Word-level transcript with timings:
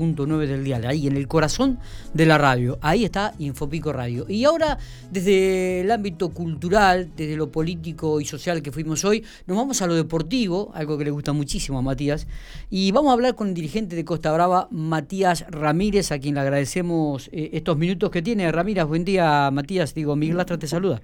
9 0.00 0.46
del 0.46 0.64
dial, 0.64 0.86
ahí 0.86 1.06
en 1.06 1.16
el 1.16 1.28
corazón 1.28 1.78
de 2.14 2.26
la 2.26 2.38
radio. 2.38 2.78
Ahí 2.80 3.04
está 3.04 3.34
Infopico 3.38 3.92
Radio. 3.92 4.26
Y 4.28 4.44
ahora, 4.44 4.78
desde 5.10 5.82
el 5.82 5.90
ámbito 5.90 6.30
cultural, 6.30 7.10
desde 7.16 7.36
lo 7.36 7.52
político 7.52 8.20
y 8.20 8.24
social 8.24 8.62
que 8.62 8.72
fuimos 8.72 9.04
hoy, 9.04 9.24
nos 9.46 9.56
vamos 9.56 9.82
a 9.82 9.86
lo 9.86 9.94
deportivo, 9.94 10.72
algo 10.74 10.96
que 10.96 11.04
le 11.04 11.10
gusta 11.10 11.32
muchísimo 11.32 11.78
a 11.78 11.82
Matías. 11.82 12.26
Y 12.70 12.92
vamos 12.92 13.10
a 13.10 13.12
hablar 13.12 13.34
con 13.34 13.48
el 13.48 13.54
dirigente 13.54 13.96
de 13.96 14.04
Costa 14.04 14.32
Brava, 14.32 14.68
Matías 14.70 15.44
Ramírez, 15.48 16.12
a 16.12 16.18
quien 16.18 16.34
le 16.34 16.40
agradecemos 16.40 17.28
eh, 17.32 17.50
estos 17.52 17.76
minutos 17.76 18.10
que 18.10 18.22
tiene. 18.22 18.50
Ramírez, 18.50 18.86
buen 18.86 19.04
día, 19.04 19.50
Matías. 19.52 19.94
Digo, 19.94 20.16
Miguel 20.16 20.36
Lastra 20.36 20.58
te 20.58 20.66
saluda. 20.66 21.00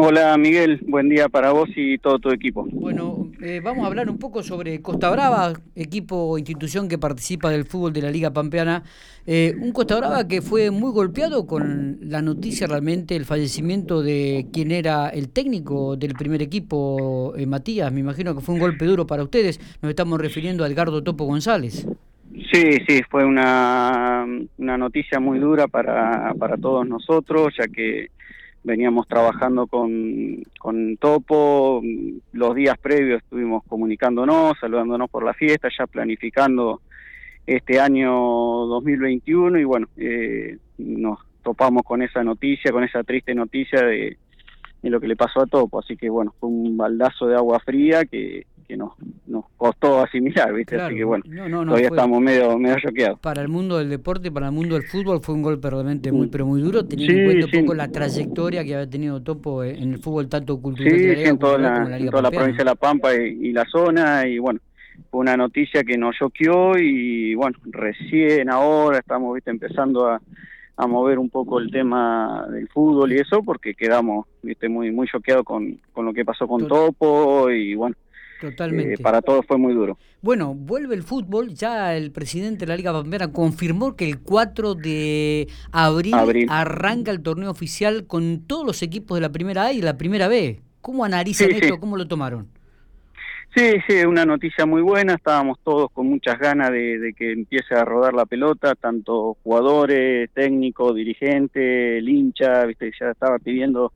Hola 0.00 0.38
Miguel, 0.38 0.78
buen 0.86 1.08
día 1.08 1.28
para 1.28 1.50
vos 1.50 1.70
y 1.74 1.98
todo 1.98 2.20
tu 2.20 2.30
equipo. 2.30 2.64
Bueno, 2.70 3.32
eh, 3.42 3.60
vamos 3.60 3.82
a 3.82 3.88
hablar 3.88 4.08
un 4.08 4.16
poco 4.16 4.44
sobre 4.44 4.80
Costa 4.80 5.10
Brava, 5.10 5.54
equipo 5.74 6.14
o 6.14 6.38
institución 6.38 6.88
que 6.88 6.98
participa 6.98 7.50
del 7.50 7.64
fútbol 7.64 7.92
de 7.92 8.02
la 8.02 8.10
Liga 8.12 8.32
Pampeana. 8.32 8.84
Eh, 9.26 9.56
un 9.60 9.72
Costa 9.72 9.96
Brava 9.96 10.28
que 10.28 10.40
fue 10.40 10.70
muy 10.70 10.92
golpeado 10.92 11.48
con 11.48 11.98
la 12.00 12.22
noticia 12.22 12.68
realmente, 12.68 13.16
el 13.16 13.24
fallecimiento 13.24 14.00
de 14.00 14.46
quien 14.52 14.70
era 14.70 15.08
el 15.08 15.30
técnico 15.30 15.96
del 15.96 16.14
primer 16.14 16.42
equipo, 16.42 17.34
eh, 17.36 17.44
Matías. 17.46 17.90
Me 17.92 17.98
imagino 17.98 18.36
que 18.36 18.40
fue 18.40 18.54
un 18.54 18.60
golpe 18.60 18.84
duro 18.84 19.04
para 19.04 19.24
ustedes. 19.24 19.58
Nos 19.82 19.90
estamos 19.90 20.20
refiriendo 20.20 20.62
a 20.62 20.68
Edgardo 20.68 21.02
Topo 21.02 21.24
González. 21.24 21.88
Sí, 22.52 22.78
sí, 22.86 23.00
fue 23.10 23.24
una, 23.24 24.24
una 24.58 24.78
noticia 24.78 25.18
muy 25.18 25.40
dura 25.40 25.66
para, 25.66 26.32
para 26.38 26.56
todos 26.56 26.86
nosotros, 26.86 27.52
ya 27.58 27.66
que 27.66 28.10
veníamos 28.64 29.06
trabajando 29.06 29.66
con, 29.66 30.42
con 30.58 30.96
Topo, 30.96 31.82
los 32.32 32.54
días 32.54 32.76
previos 32.78 33.22
estuvimos 33.22 33.62
comunicándonos, 33.64 34.58
saludándonos 34.60 35.08
por 35.10 35.24
la 35.24 35.34
fiesta, 35.34 35.68
ya 35.76 35.86
planificando 35.86 36.80
este 37.46 37.80
año 37.80 38.12
2021 38.12 39.58
y 39.58 39.64
bueno, 39.64 39.88
eh, 39.96 40.58
nos 40.78 41.18
topamos 41.42 41.82
con 41.82 42.02
esa 42.02 42.22
noticia, 42.22 42.72
con 42.72 42.84
esa 42.84 43.02
triste 43.04 43.34
noticia 43.34 43.82
de, 43.82 44.18
de 44.82 44.90
lo 44.90 45.00
que 45.00 45.08
le 45.08 45.16
pasó 45.16 45.40
a 45.40 45.46
Topo, 45.46 45.78
así 45.78 45.96
que 45.96 46.10
bueno, 46.10 46.34
fue 46.38 46.50
un 46.50 46.76
baldazo 46.76 47.26
de 47.26 47.36
agua 47.36 47.58
fría 47.60 48.04
que 48.04 48.46
que 48.68 48.76
nos, 48.76 48.92
nos 49.26 49.46
costó 49.56 50.00
asimilar, 50.00 50.52
¿viste? 50.52 50.76
Así 50.76 50.96
que 50.96 51.04
bueno, 51.04 51.24
todavía 51.24 51.88
estamos 51.88 52.20
medio, 52.20 52.58
medio 52.58 52.76
choqueados. 52.78 53.18
Para 53.20 53.40
el 53.40 53.48
mundo 53.48 53.78
del 53.78 53.88
deporte, 53.88 54.30
para 54.30 54.46
el 54.46 54.52
mundo 54.52 54.74
del 54.74 54.84
fútbol 54.84 55.20
fue 55.22 55.34
un 55.34 55.42
golpe 55.42 55.70
realmente 55.70 56.12
muy, 56.12 56.28
pero 56.28 56.44
muy 56.44 56.60
duro, 56.60 56.84
teniendo 56.84 57.14
en 57.14 57.24
cuenta 57.24 57.46
un 57.46 57.64
poco 57.64 57.74
la 57.74 57.88
trayectoria 57.88 58.62
que 58.62 58.74
había 58.74 58.88
tenido 58.88 59.22
Topo 59.22 59.64
en 59.64 59.94
el 59.94 59.98
fútbol 59.98 60.28
tanto 60.28 60.60
cultural 60.60 60.92
sí, 60.92 61.06
en 61.06 61.38
toda 61.38 61.58
la, 61.58 62.30
provincia 62.30 62.58
de 62.58 62.64
La 62.64 62.74
Pampa 62.74 63.14
y, 63.14 63.52
la 63.52 63.64
zona, 63.64 64.26
y 64.26 64.38
bueno, 64.38 64.60
fue 65.10 65.20
una 65.20 65.36
noticia 65.36 65.82
que 65.82 65.96
nos 65.96 66.14
choqueó 66.16 66.76
y 66.76 67.34
bueno, 67.34 67.56
recién 67.64 68.50
ahora 68.50 68.98
estamos, 68.98 69.34
¿viste? 69.34 69.50
Empezando 69.50 70.06
a 70.08 70.20
a 70.80 70.86
mover 70.86 71.18
un 71.18 71.28
poco 71.28 71.58
el 71.58 71.72
tema 71.72 72.46
del 72.52 72.68
fútbol 72.68 73.12
y 73.12 73.16
eso 73.16 73.42
porque 73.42 73.74
quedamos 73.74 74.26
viste 74.42 74.68
muy 74.68 74.92
muy 74.92 75.08
choqueados 75.08 75.44
con, 75.44 75.80
con 75.92 76.06
lo 76.06 76.12
que 76.12 76.24
pasó 76.24 76.46
con 76.46 76.68
Topo 76.68 77.50
y 77.50 77.74
bueno 77.74 77.96
Totalmente. 78.40 78.94
Eh, 78.94 78.98
para 78.98 79.20
todos 79.20 79.44
fue 79.46 79.58
muy 79.58 79.74
duro. 79.74 79.98
Bueno, 80.22 80.54
vuelve 80.54 80.94
el 80.94 81.02
fútbol. 81.02 81.54
Ya 81.54 81.96
el 81.96 82.12
presidente 82.12 82.60
de 82.60 82.66
la 82.66 82.76
Liga 82.76 82.92
Pampeana 82.92 83.32
confirmó 83.32 83.96
que 83.96 84.08
el 84.08 84.20
4 84.20 84.74
de 84.74 85.48
abril, 85.72 86.14
arranca 86.48 87.10
el 87.10 87.22
torneo 87.22 87.50
oficial 87.50 88.06
con 88.06 88.46
todos 88.46 88.66
los 88.66 88.82
equipos 88.82 89.16
de 89.16 89.22
la 89.22 89.32
primera 89.32 89.66
A 89.66 89.72
y 89.72 89.82
la 89.82 89.98
primera 89.98 90.28
B. 90.28 90.60
¿Cómo 90.80 91.04
analizan 91.04 91.50
esto? 91.50 91.80
¿Cómo 91.80 91.96
lo 91.96 92.06
tomaron? 92.06 92.48
Sí, 93.56 93.72
sí, 93.88 94.04
una 94.04 94.24
noticia 94.24 94.66
muy 94.66 94.82
buena. 94.82 95.14
Estábamos 95.14 95.58
todos 95.64 95.90
con 95.90 96.06
muchas 96.06 96.38
ganas 96.38 96.70
de, 96.70 96.98
de 96.98 97.12
que 97.14 97.32
empiece 97.32 97.74
a 97.74 97.84
rodar 97.84 98.14
la 98.14 98.26
pelota, 98.26 98.74
tanto 98.74 99.36
jugadores, 99.42 100.30
técnicos, 100.32 100.94
dirigentes, 100.94 101.98
el 101.98 102.08
hincha, 102.08 102.64
viste, 102.66 102.92
ya 103.00 103.10
estaba 103.10 103.38
pidiendo 103.38 103.92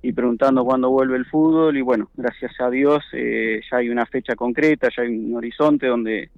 y 0.00 0.12
preguntando 0.12 0.64
cuándo 0.64 0.90
vuelve 0.90 1.16
el 1.16 1.26
fútbol 1.26 1.76
y 1.76 1.82
bueno, 1.82 2.08
gracias 2.16 2.52
a 2.60 2.70
Dios 2.70 3.04
eh, 3.12 3.60
ya 3.70 3.78
hay 3.78 3.88
una 3.88 4.06
fecha 4.06 4.36
concreta, 4.36 4.88
ya 4.96 5.02
hay 5.02 5.08
un 5.08 5.36
horizonte 5.36 5.86
donde 5.86 6.30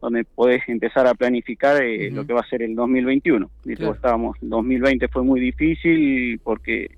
donde 0.00 0.24
podés 0.24 0.62
empezar 0.68 1.06
a 1.06 1.14
planificar 1.14 1.82
eh, 1.82 2.10
lo 2.10 2.26
que 2.26 2.32
va 2.32 2.40
a 2.40 2.48
ser 2.48 2.62
el 2.62 2.74
2021. 2.74 3.50
Claro. 3.62 3.92
Estábamos, 3.92 4.38
2020 4.40 5.08
fue 5.08 5.22
muy 5.22 5.40
difícil 5.40 6.40
porque 6.42 6.90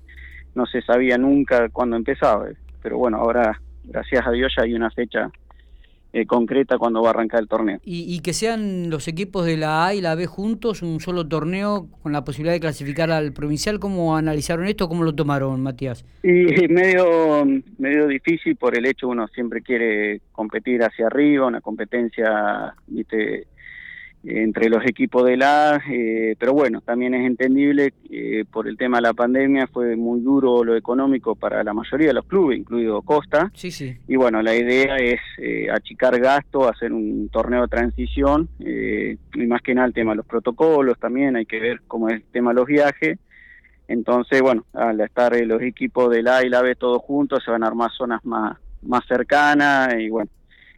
no 0.55 0.65
se 0.65 0.81
sabía 0.81 1.17
nunca 1.17 1.67
cuándo 1.67 1.97
empezaba, 1.97 2.47
pero 2.81 2.97
bueno, 2.97 3.17
ahora 3.17 3.59
gracias 3.83 4.25
a 4.25 4.31
Dios 4.31 4.53
ya 4.55 4.63
hay 4.63 4.73
una 4.73 4.89
fecha 4.91 5.29
eh, 6.13 6.27
concreta 6.27 6.77
cuando 6.77 7.01
va 7.01 7.07
a 7.07 7.09
arrancar 7.11 7.41
el 7.41 7.47
torneo. 7.47 7.79
Y, 7.83 8.19
que 8.19 8.33
sean 8.33 8.91
los 8.91 9.07
equipos 9.07 9.45
de 9.45 9.57
la 9.57 9.87
A 9.87 9.95
y 9.95 10.01
la 10.01 10.13
B 10.13 10.27
juntos, 10.27 10.83
un 10.83 10.99
solo 10.99 11.27
torneo 11.27 11.87
con 12.03 12.11
la 12.11 12.23
posibilidad 12.23 12.53
de 12.53 12.59
clasificar 12.59 13.09
al 13.09 13.33
provincial, 13.33 13.79
¿cómo 13.79 14.15
analizaron 14.15 14.67
esto? 14.67 14.87
¿Cómo 14.87 15.03
lo 15.03 15.15
tomaron, 15.15 15.61
Matías? 15.61 16.05
Y 16.21 16.67
medio, 16.67 17.45
medio 17.79 18.07
difícil 18.07 18.55
por 18.55 18.77
el 18.77 18.85
hecho 18.85 19.07
uno 19.07 19.27
siempre 19.27 19.61
quiere 19.61 20.21
competir 20.31 20.83
hacia 20.83 21.07
arriba, 21.07 21.47
una 21.47 21.61
competencia, 21.61 22.75
viste, 22.85 23.47
entre 24.23 24.69
los 24.69 24.85
equipos 24.85 25.25
de 25.25 25.35
la 25.35 25.81
eh, 25.89 26.35
pero 26.39 26.53
bueno, 26.53 26.81
también 26.81 27.13
es 27.13 27.27
entendible 27.27 27.93
que 28.07 28.45
por 28.49 28.67
el 28.67 28.77
tema 28.77 28.97
de 28.97 29.03
la 29.03 29.13
pandemia 29.13 29.67
fue 29.67 29.95
muy 29.95 30.21
duro 30.21 30.63
lo 30.63 30.75
económico 30.75 31.35
para 31.35 31.63
la 31.63 31.73
mayoría 31.73 32.07
de 32.07 32.13
los 32.13 32.25
clubes, 32.25 32.59
incluido 32.59 33.01
Costa. 33.01 33.51
Sí, 33.53 33.71
sí. 33.71 33.97
Y 34.07 34.15
bueno, 34.15 34.41
la 34.41 34.55
idea 34.55 34.95
es 34.97 35.19
eh, 35.37 35.67
achicar 35.69 36.19
gastos, 36.19 36.69
hacer 36.69 36.93
un 36.93 37.29
torneo 37.29 37.63
de 37.63 37.67
transición, 37.67 38.47
eh, 38.59 39.17
y 39.33 39.45
más 39.45 39.61
que 39.61 39.75
nada 39.75 39.87
el 39.87 39.93
tema 39.93 40.11
de 40.11 40.17
los 40.17 40.25
protocolos 40.25 40.97
también, 40.99 41.35
hay 41.35 41.45
que 41.45 41.59
ver 41.59 41.81
cómo 41.87 42.07
es 42.07 42.15
el 42.15 42.23
tema 42.23 42.51
de 42.51 42.55
los 42.55 42.65
viajes. 42.65 43.19
Entonces, 43.89 44.41
bueno, 44.41 44.65
al 44.73 45.01
estar 45.01 45.35
los 45.45 45.61
equipos 45.61 46.09
de 46.09 46.23
la 46.23 46.45
y 46.45 46.49
la 46.49 46.61
B 46.61 46.75
todos 46.75 47.01
juntos, 47.01 47.43
se 47.43 47.51
van 47.51 47.63
a 47.63 47.67
armar 47.67 47.91
zonas 47.91 48.23
más, 48.23 48.57
más 48.81 49.05
cercanas 49.05 49.93
y 49.99 50.09
bueno, 50.09 50.29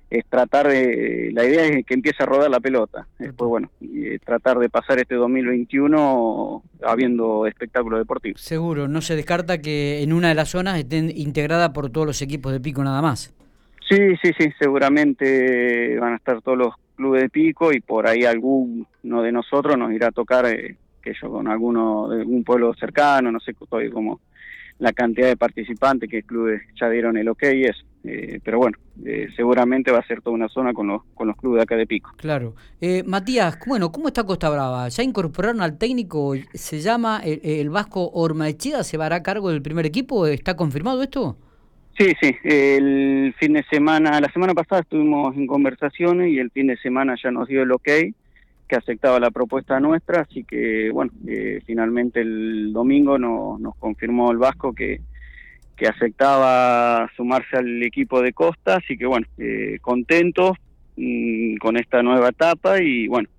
es 0.10 0.26
tratar 0.26 0.68
de, 0.68 1.32
la 1.34 1.46
idea 1.46 1.66
es 1.66 1.86
que 1.86 1.94
empiece 1.94 2.24
a 2.24 2.26
rodar 2.26 2.50
la 2.50 2.60
pelota. 2.60 3.08
Después, 3.20 3.50
bueno, 3.50 3.70
y 3.82 4.18
tratar 4.20 4.60
de 4.60 4.70
pasar 4.70 5.00
este 5.00 5.16
2021 5.16 6.64
habiendo 6.84 7.48
espectáculo 7.48 7.98
deportivo. 7.98 8.38
Seguro, 8.38 8.88
no 8.88 9.02
se 9.02 9.16
descarta 9.16 9.62
que 9.62 10.04
en 10.04 10.14
una 10.14 10.30
de 10.30 10.36
las 10.36 10.50
zonas 10.50 10.78
estén 10.78 11.12
integrada 11.16 11.74
por 11.74 11.90
todos 11.90 12.08
los 12.08 12.22
equipos 12.22 12.52
de 12.52 12.60
pico 12.60 12.84
nada 12.84 13.02
más. 13.02 13.34
Sí, 13.90 14.16
sí, 14.22 14.32
sí, 14.38 14.50
seguramente 14.60 15.98
van 16.00 16.14
a 16.14 16.16
estar 16.18 16.42
todos 16.42 16.58
los 16.58 16.74
clubes 16.96 17.24
de 17.24 17.30
pico 17.30 17.72
y 17.72 17.82
por 17.82 18.08
ahí 18.08 18.26
alguno 18.26 18.86
de 19.04 19.32
nosotros 19.32 19.78
nos 19.78 19.92
irá 19.92 20.08
a 20.08 20.12
tocar, 20.12 20.46
eh, 20.46 20.76
que 21.04 21.14
yo 21.22 21.30
con 21.30 21.48
alguno 21.48 22.10
de 22.10 22.22
algún 22.22 22.44
pueblo 22.44 22.74
cercano, 22.74 23.32
no 23.32 23.40
sé 23.40 23.54
cómo 23.54 24.22
la 24.80 24.92
cantidad 24.92 25.28
de 25.28 25.38
participantes 25.38 26.10
que 26.10 26.24
clubes 26.24 26.62
ya 26.80 26.90
dieron 26.90 27.18
el 27.18 27.30
ok 27.30 27.44
y 27.54 27.66
eso. 27.66 27.86
Eh, 28.08 28.40
pero 28.44 28.60
bueno, 28.60 28.78
eh, 29.04 29.28
seguramente 29.36 29.92
va 29.92 30.00
a 30.00 30.08
ser 30.08 30.22
toda 30.22 30.36
una 30.36 30.48
zona 30.48 30.74
con 30.74 30.88
los, 30.88 31.04
con 31.16 31.28
los 31.28 31.36
clubes 31.38 31.58
de 31.58 31.64
acá 31.64 31.76
de 31.76 31.88
Pico. 31.88 32.12
Claro. 32.18 32.54
Eh, 32.80 33.04
Matías, 33.06 33.58
bueno, 33.66 33.92
¿cómo 33.92 34.08
está 34.08 34.24
Costa 34.24 34.50
Brava? 34.50 34.88
¿Ya 34.90 35.04
incorporaron 35.04 35.62
al 35.62 35.78
técnico? 35.78 36.36
¿Se 36.54 36.80
llama 36.80 37.22
el, 37.24 37.70
Vasco 37.70 38.12
Ormaechida? 38.14 38.84
¿Se 38.84 38.98
va 38.98 39.14
a 39.14 39.24
cargo 39.24 39.50
del 39.50 39.62
primer 39.62 39.86
equipo? 39.86 40.28
¿Está 40.28 40.56
confirmado 40.56 41.02
esto? 41.02 41.38
Sí, 41.98 42.14
sí. 42.22 42.36
El 42.44 43.34
fin 43.40 43.54
de 43.54 43.64
semana, 43.72 44.20
la 44.20 44.32
semana 44.32 44.54
pasada 44.54 44.82
estuvimos 44.82 45.36
en 45.36 45.48
conversaciones 45.48 46.32
y 46.32 46.40
el 46.40 46.52
fin 46.52 46.68
de 46.68 46.78
semana 46.78 47.16
ya 47.22 47.32
nos 47.32 47.48
dio 47.48 47.64
el 47.64 47.72
ok 47.72 47.90
que 48.68 48.76
aceptaba 48.76 49.20
la 49.20 49.32
propuesta 49.32 49.80
nuestra, 49.80 50.22
así 50.22 50.44
que 50.44 50.90
bueno, 50.92 51.12
eh, 51.28 51.62
finalmente 51.66 52.22
el 52.22 52.74
domingo 52.74 53.20
no, 53.20 53.58
nos 53.60 53.76
confirmó 53.76 54.32
el 54.32 54.38
Vasco 54.38 54.74
que, 54.74 55.02
que 55.76 55.88
aceptaba 55.88 57.10
sumarse 57.16 57.58
al 57.58 57.84
equipo 57.84 58.22
de 58.22 58.34
Costa, 58.34 58.78
así 58.78 58.98
que 58.98 59.06
bueno, 59.06 59.28
eh, 59.38 59.78
contentos 59.82 60.58
mm, 60.96 61.58
con 61.58 61.78
esta 61.78 62.02
nueva 62.02 62.30
etapa 62.30 62.82
y 62.82 63.08
bueno, 63.08 63.30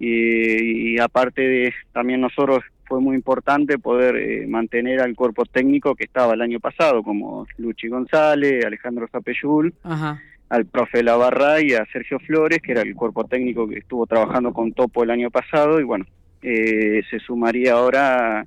y, 0.00 0.98
aparte 1.00 1.42
de 1.42 1.74
también 1.92 2.20
nosotros 2.20 2.62
fue 2.86 3.00
muy 3.00 3.16
importante 3.16 3.78
poder 3.78 4.16
eh, 4.16 4.46
mantener 4.46 5.00
al 5.00 5.14
cuerpo 5.14 5.44
técnico 5.44 5.94
que 5.94 6.04
estaba 6.04 6.34
el 6.34 6.40
año 6.40 6.60
pasado, 6.60 7.02
como 7.02 7.46
Luchi 7.58 7.88
González, 7.88 8.64
Alejandro 8.64 9.08
Zapeyul, 9.10 9.74
Ajá. 9.82 10.22
al 10.48 10.66
profe 10.66 11.02
Lavarra 11.02 11.60
y 11.60 11.74
a 11.74 11.84
Sergio 11.92 12.18
Flores, 12.20 12.60
que 12.62 12.72
era 12.72 12.82
el 12.82 12.94
cuerpo 12.94 13.24
técnico 13.24 13.68
que 13.68 13.78
estuvo 13.78 14.06
trabajando 14.06 14.52
con 14.52 14.72
Topo 14.72 15.02
el 15.02 15.10
año 15.10 15.30
pasado, 15.30 15.80
y 15.80 15.84
bueno, 15.84 16.06
eh, 16.42 17.02
se 17.10 17.18
sumaría 17.18 17.72
ahora 17.72 18.46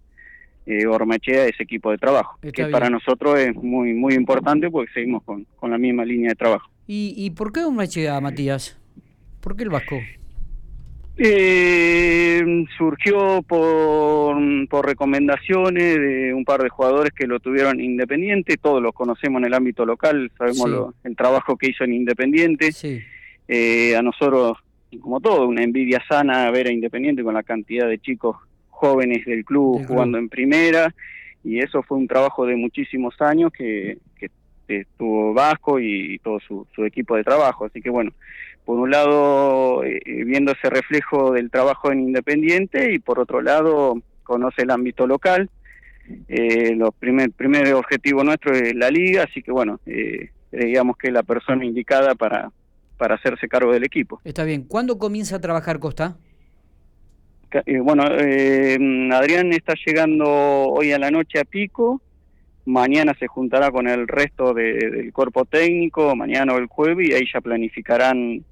eh, 0.72 0.88
Ormachea 0.88 1.44
a 1.44 1.48
ese 1.48 1.64
equipo 1.64 1.92
de 1.92 1.98
trabajo, 1.98 2.40
que 2.54 2.66
para 2.68 2.90
nosotros 2.90 3.40
es 3.40 3.56
muy 3.56 3.94
muy 3.94 4.14
importante 4.14 4.70
porque 4.70 4.92
seguimos 4.94 5.24
con, 5.24 5.46
con 5.56 5.72
la 5.72 5.78
misma 5.78 6.06
línea 6.06 6.30
de 6.30 6.36
trabajo. 6.36 6.70
¿Y, 6.88 7.14
y 7.18 7.32
por 7.32 7.52
qué 7.52 7.62
Ormachea, 7.62 8.20
Matías? 8.22 8.80
¿Por 9.42 9.56
qué 9.56 9.64
el 9.64 9.70
Vasco? 9.70 10.00
Eh, 11.18 12.66
surgió 12.78 13.44
por, 13.44 14.38
por 14.70 14.86
recomendaciones 14.86 15.96
de 15.96 16.34
un 16.34 16.46
par 16.46 16.64
de 16.64 16.70
jugadores 16.70 17.12
que 17.14 17.28
lo 17.28 17.40
tuvieron 17.40 17.80
Independiente, 17.80 18.58
todos 18.58 18.82
los 18.82 18.94
conocemos 18.94 19.40
en 19.42 19.48
el 19.48 19.54
ámbito 19.54 19.86
local, 19.86 20.32
sabemos 20.38 20.96
el 21.04 21.16
trabajo 21.16 21.58
que 21.58 21.70
hizo 21.70 21.84
en 21.84 21.94
Independiente. 21.94 22.72
Eh, 23.48 23.96
a 23.96 24.02
nosotros 24.02 24.58
como 25.00 25.20
todo, 25.22 25.48
una 25.48 25.64
envidia 25.64 26.02
sana 26.08 26.50
ver 26.52 26.68
a 26.68 26.72
Independiente 26.72 27.24
con 27.24 27.34
la 27.34 27.44
cantidad 27.44 27.88
de 27.88 28.00
chicos 28.00 28.38
jóvenes 28.82 29.26
del 29.26 29.46
club 29.46 29.86
jugando 29.88 30.18
en 30.18 30.28
primera 30.28 30.94
y 31.44 31.60
eso 31.60 31.84
fue 31.84 31.98
un 31.98 32.08
trabajo 32.08 32.46
de 32.46 32.56
muchísimos 32.56 33.14
años 33.22 33.52
que, 33.52 33.98
que 34.20 34.30
estuvo 34.68 35.34
Vasco 35.34 35.80
y, 35.80 36.20
todo 36.20 36.40
su, 36.40 36.86
equipo 36.86 37.16
de 37.16 37.24
trabajo. 37.24 37.66
Así 37.66 37.82
que 37.82 37.90
bueno, 37.90 38.12
por 38.66 38.80
un 38.80 38.90
lado 38.90 39.84
eh, 39.84 40.00
eh, 40.06 40.24
viendo 40.24 40.52
ese 40.52 40.70
reflejo 40.70 41.32
del 41.32 41.50
trabajo 41.52 41.92
en 41.92 42.00
Independiente 42.00 42.94
y 42.94 43.00
por 43.00 43.20
otro 43.20 43.42
lado 43.42 44.02
conoce 44.24 44.64
el 44.64 44.72
ámbito 44.72 45.08
local. 45.08 45.50
Eh, 46.28 46.76
los 46.76 46.94
primer, 46.96 47.32
primer 47.32 47.74
objetivo 47.74 48.24
nuestro 48.24 48.54
es 48.54 48.76
la 48.76 48.90
liga, 48.90 49.24
así 49.24 49.42
que 49.42 49.52
bueno, 49.52 49.80
eh, 49.86 50.30
creíamos 50.50 50.98
que 50.98 51.08
es 51.08 51.14
la 51.14 51.24
persona 51.24 51.64
indicada 51.66 52.16
para, 52.16 52.52
para 52.98 53.16
hacerse 53.16 53.48
cargo 53.48 53.72
del 53.72 53.84
equipo. 53.84 54.20
Está 54.24 54.44
bien. 54.44 54.64
¿Cuándo 54.64 54.98
comienza 54.98 55.38
a 55.38 55.42
trabajar 55.42 55.80
Costa? 55.80 56.18
Eh, 57.66 57.80
bueno, 57.80 58.04
eh, 58.18 58.78
Adrián 59.12 59.52
está 59.54 59.74
llegando 59.86 60.26
hoy 60.28 60.92
a 60.92 61.00
la 61.00 61.12
noche 61.12 61.40
a 61.40 61.44
Pico, 61.44 62.02
mañana 62.66 63.14
se 63.20 63.28
juntará 63.28 63.72
con 63.72 63.88
el 63.88 64.08
resto 64.08 64.54
del 64.54 65.12
cuerpo 65.14 65.46
técnico, 65.46 66.16
mañana 66.16 66.54
o 66.54 66.58
el 66.58 66.68
jueves, 66.68 67.10
y 67.10 67.14
ahí 67.14 67.26
ya 67.32 67.42
planificarán 67.42 68.44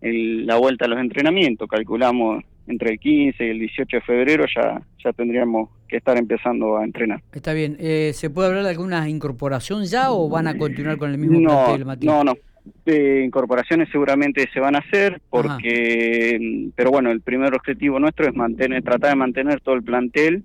la 0.00 0.56
vuelta 0.56 0.84
a 0.84 0.88
los 0.88 1.00
entrenamientos. 1.00 1.68
Calculamos 1.68 2.44
entre 2.66 2.92
el 2.92 2.98
15 2.98 3.44
y 3.44 3.50
el 3.50 3.58
18 3.60 3.96
de 3.96 4.00
febrero 4.02 4.44
ya, 4.54 4.82
ya 5.02 5.12
tendríamos 5.12 5.70
que 5.88 5.96
estar 5.96 6.16
empezando 6.16 6.76
a 6.76 6.84
entrenar. 6.84 7.22
Está 7.32 7.52
bien. 7.52 7.76
Eh, 7.80 8.12
¿Se 8.14 8.30
puede 8.30 8.48
hablar 8.48 8.64
de 8.64 8.70
alguna 8.70 9.08
incorporación 9.08 9.84
ya 9.84 10.10
o 10.10 10.28
van 10.28 10.48
a 10.48 10.58
continuar 10.58 10.98
con 10.98 11.10
el 11.10 11.18
mismo 11.18 11.40
no, 11.40 11.48
plantel, 11.48 11.84
Matías? 11.84 12.14
No, 12.14 12.24
no. 12.24 12.34
Incorporaciones 12.86 13.88
seguramente 13.90 14.48
se 14.52 14.60
van 14.60 14.76
a 14.76 14.80
hacer 14.80 15.20
porque, 15.30 16.70
pero 16.74 16.90
bueno, 16.90 17.10
el 17.10 17.20
primer 17.20 17.54
objetivo 17.54 17.98
nuestro 17.98 18.26
es 18.26 18.34
mantener, 18.34 18.82
tratar 18.82 19.10
de 19.10 19.16
mantener 19.16 19.60
todo 19.60 19.74
el 19.74 19.82
plantel 19.82 20.44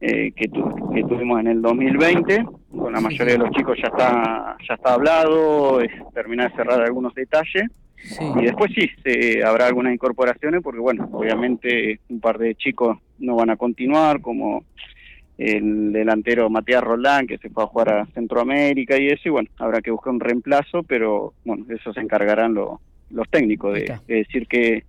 eh, 0.00 0.32
que, 0.32 0.48
que 0.48 1.02
tuvimos 1.04 1.40
en 1.40 1.48
el 1.48 1.62
2020. 1.62 2.44
Con 2.70 2.92
la 2.92 3.00
mayoría 3.00 3.34
de 3.34 3.38
los 3.38 3.50
chicos 3.50 3.78
ya 3.82 3.88
está 3.88 4.56
ya 4.68 4.74
está 4.74 4.94
hablado, 4.94 5.80
es 5.80 5.90
terminar 6.14 6.50
de 6.50 6.56
cerrar 6.56 6.82
algunos 6.82 7.14
detalles. 7.14 7.64
Y 8.38 8.44
después 8.44 8.70
sí, 8.74 8.88
se, 9.02 9.42
habrá 9.42 9.66
algunas 9.66 9.92
incorporaciones 9.92 10.62
porque, 10.62 10.80
bueno, 10.80 11.08
obviamente 11.12 12.00
un 12.08 12.20
par 12.20 12.38
de 12.38 12.54
chicos 12.54 12.98
no 13.18 13.36
van 13.36 13.50
a 13.50 13.56
continuar, 13.56 14.20
como 14.20 14.64
el 15.38 15.92
delantero 15.92 16.48
Matías 16.48 16.82
Roldán, 16.82 17.26
que 17.26 17.38
se 17.38 17.50
fue 17.50 17.64
a 17.64 17.66
jugar 17.66 17.92
a 17.92 18.06
Centroamérica 18.06 18.98
y 18.98 19.08
eso, 19.08 19.22
y 19.26 19.30
bueno, 19.30 19.50
habrá 19.58 19.80
que 19.82 19.90
buscar 19.90 20.12
un 20.12 20.20
reemplazo, 20.20 20.82
pero 20.82 21.34
bueno, 21.44 21.66
eso 21.68 21.92
se 21.92 22.00
encargarán 22.00 22.54
los 22.54 23.30
técnicos 23.30 23.74
de, 23.74 24.00
decir 24.06 24.46
que 24.48 24.84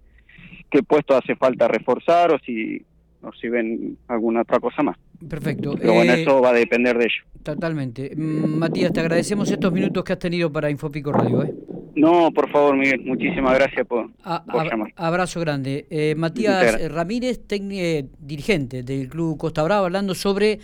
qué 0.69 0.83
puesto 0.83 1.15
hace 1.15 1.35
falta 1.35 1.67
reforzar 1.67 2.33
o 2.33 2.39
si, 2.39 2.81
o 3.21 3.31
si 3.33 3.49
ven 3.49 3.97
alguna 4.07 4.41
otra 4.41 4.59
cosa 4.59 4.83
más. 4.83 4.97
Perfecto. 5.27 5.75
Pero 5.77 5.93
bueno, 5.93 6.13
eh, 6.13 6.21
eso 6.21 6.41
va 6.41 6.49
a 6.49 6.53
depender 6.53 6.97
de 6.97 7.05
ello. 7.05 7.23
Totalmente. 7.43 8.11
Mm, 8.15 8.57
Matías, 8.57 8.93
te 8.93 8.99
agradecemos 8.99 9.49
estos 9.51 9.71
minutos 9.71 10.03
que 10.03 10.13
has 10.13 10.19
tenido 10.19 10.51
para 10.51 10.69
Infopico 10.69 11.11
Radio. 11.11 11.43
¿eh? 11.43 11.53
No, 11.97 12.31
por 12.31 12.47
favor, 12.51 12.77
Miguel, 12.77 13.01
muchísimas 13.03 13.55
gracias 13.55 13.87
por, 13.87 14.11
llamar. 14.23 14.93
Abrazo 14.95 15.39
grande. 15.39 15.87
Eh, 15.89 16.13
Matías 16.15 16.91
Ramírez, 16.91 17.41
eh, 17.49 18.05
dirigente 18.19 18.83
del 18.83 19.09
Club 19.09 19.37
Costa 19.37 19.63
Brava, 19.63 19.87
hablando 19.87 20.13
sobre 20.13 20.59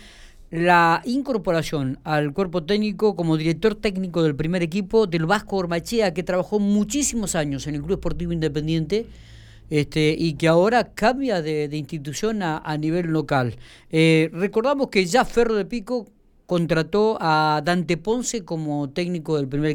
la 0.52 1.02
incorporación 1.04 1.98
al 2.04 2.32
cuerpo 2.32 2.62
técnico 2.62 3.16
como 3.16 3.36
director 3.36 3.74
técnico 3.74 4.22
del 4.22 4.36
primer 4.36 4.62
equipo 4.62 5.08
del 5.08 5.26
Vasco 5.26 5.56
Ormachea, 5.56 6.14
que 6.14 6.22
trabajó 6.22 6.60
muchísimos 6.60 7.34
años 7.34 7.66
en 7.66 7.74
el 7.74 7.82
Club 7.82 7.94
Esportivo 7.94 8.32
Independiente 8.32 9.06
este, 9.70 10.14
y 10.16 10.34
que 10.34 10.46
ahora 10.46 10.94
cambia 10.94 11.42
de, 11.42 11.68
institución 11.72 12.44
a, 12.44 12.76
nivel 12.78 13.06
local. 13.06 13.56
Eh, 13.90 14.30
recordamos 14.32 14.86
que 14.88 15.04
ya 15.04 15.24
Ferro 15.24 15.54
de 15.56 15.64
Pico 15.64 16.06
contrató 16.46 17.16
a 17.20 17.62
Dante 17.64 17.96
Ponce 17.96 18.44
como 18.44 18.90
técnico 18.90 19.36
del 19.36 19.48
primer 19.48 19.70
equipo 19.70 19.72